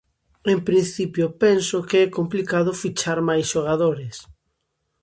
[0.53, 4.15] En principio penso que é complicado fichar máis xogadores.